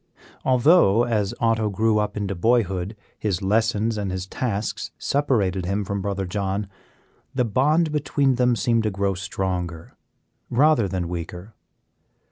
Although, 0.43 1.03
as 1.03 1.35
Otto 1.39 1.69
grew 1.69 1.99
up 1.99 2.17
into 2.17 2.33
boyhood, 2.33 2.95
his 3.19 3.43
lessons 3.43 3.99
and 3.99 4.09
his 4.09 4.25
tasks 4.25 4.89
separated 4.97 5.67
him 5.67 5.85
from 5.85 6.01
Brother 6.01 6.25
John, 6.25 6.67
the 7.35 7.45
bond 7.45 7.91
between 7.91 8.33
them 8.33 8.55
seemed 8.55 8.81
to 8.81 8.89
grow 8.89 9.13
stronger 9.13 9.95
rather 10.49 10.87
than 10.87 11.07
weaker. 11.07 11.53